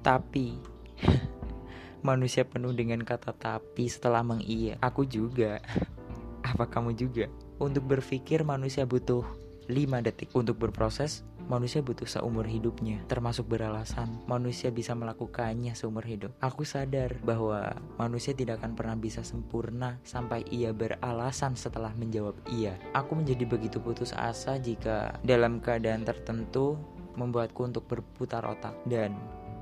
[0.00, 0.56] Tapi
[2.08, 4.80] manusia penuh dengan kata tapi setelah mengiya.
[4.80, 5.60] Aku juga.
[6.50, 7.28] Apa kamu juga?
[7.60, 9.22] Untuk berpikir manusia butuh
[9.68, 10.32] 5 detik.
[10.32, 14.22] Untuk berproses manusia butuh seumur hidupnya, termasuk beralasan.
[14.30, 16.30] Manusia bisa melakukannya seumur hidup.
[16.38, 22.78] Aku sadar bahwa manusia tidak akan pernah bisa sempurna sampai ia beralasan setelah menjawab iya.
[22.94, 26.78] Aku menjadi begitu putus asa jika dalam keadaan tertentu
[27.18, 29.18] membuatku untuk berputar otak dan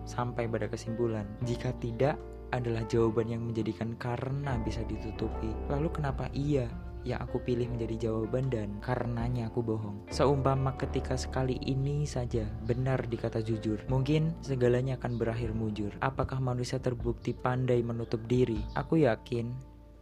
[0.08, 2.16] sampai pada kesimpulan jika tidak
[2.50, 5.52] adalah jawaban yang menjadikan karena bisa ditutupi.
[5.68, 6.66] Lalu kenapa iya?
[7.06, 10.04] yang aku pilih menjadi jawaban dan karenanya aku bohong.
[10.10, 15.94] Seumpama ketika sekali ini saja benar dikata jujur, mungkin segalanya akan berakhir mujur.
[16.02, 18.58] Apakah manusia terbukti pandai menutup diri?
[18.74, 19.54] Aku yakin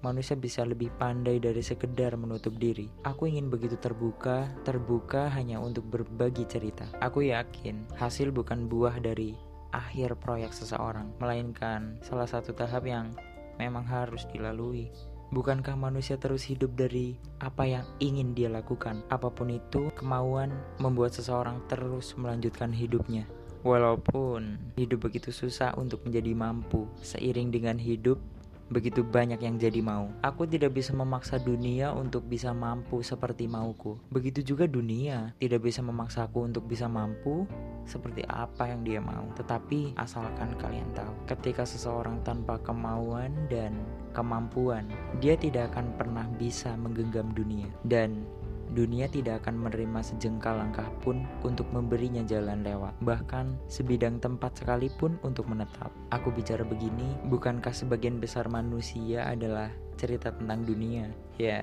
[0.04, 2.86] manusia bisa lebih pandai dari sekedar menutup diri.
[3.02, 6.86] Aku ingin begitu terbuka, terbuka hanya untuk berbagi cerita.
[7.02, 9.34] Aku yakin hasil bukan buah dari
[9.76, 13.12] akhir proyek seseorang, melainkan salah satu tahap yang
[13.60, 14.88] memang harus dilalui.
[15.26, 19.02] Bukankah manusia terus hidup dari apa yang ingin dia lakukan?
[19.12, 23.28] Apa pun itu, kemauan membuat seseorang terus melanjutkan hidupnya.
[23.66, 28.22] Walaupun hidup begitu susah untuk menjadi mampu, seiring dengan hidup
[28.66, 30.10] begitu banyak yang jadi mau.
[30.22, 33.98] Aku tidak bisa memaksa dunia untuk bisa mampu seperti mauku.
[34.10, 37.46] Begitu juga dunia tidak bisa memaksaku untuk bisa mampu
[37.86, 39.30] seperti apa yang dia mau.
[39.38, 43.78] Tetapi asalkan kalian tahu, ketika seseorang tanpa kemauan dan
[44.10, 44.90] kemampuan,
[45.22, 47.70] dia tidak akan pernah bisa menggenggam dunia.
[47.86, 48.26] Dan
[48.72, 55.20] dunia tidak akan menerima sejengkal langkah pun untuk memberinya jalan lewat, bahkan sebidang tempat sekalipun
[55.22, 55.92] untuk menetap.
[56.10, 61.08] Aku bicara begini, bukankah sebagian besar manusia adalah cerita tentang dunia?
[61.36, 61.62] Ya,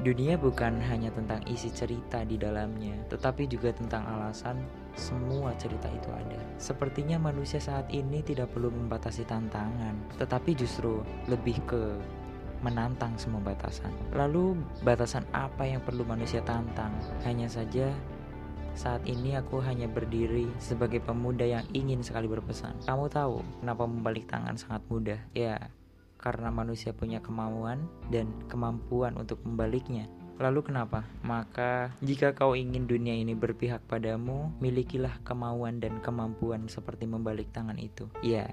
[0.00, 4.64] dunia bukan hanya tentang isi cerita di dalamnya, tetapi juga tentang alasan
[4.96, 6.40] semua cerita itu ada.
[6.56, 11.82] Sepertinya manusia saat ini tidak perlu membatasi tantangan, tetapi justru lebih ke
[12.60, 13.92] menantang semua batasan.
[14.12, 16.92] Lalu, batasan apa yang perlu manusia tantang?
[17.24, 17.92] Hanya saja,
[18.78, 22.76] saat ini aku hanya berdiri sebagai pemuda yang ingin sekali berpesan.
[22.86, 25.20] Kamu tahu kenapa membalik tangan sangat mudah?
[25.34, 25.72] Ya,
[26.20, 30.06] karena manusia punya kemauan dan kemampuan untuk membaliknya.
[30.40, 31.04] Lalu kenapa?
[31.20, 37.76] Maka jika kau ingin dunia ini berpihak padamu, milikilah kemauan dan kemampuan seperti membalik tangan
[37.76, 38.08] itu.
[38.24, 38.48] Ya,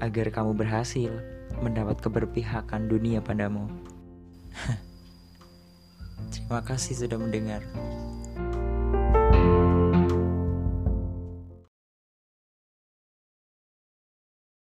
[0.00, 1.12] agar kamu berhasil
[1.60, 3.68] mendapat keberpihakan dunia padamu.
[6.32, 7.60] Terima kasih sudah mendengar.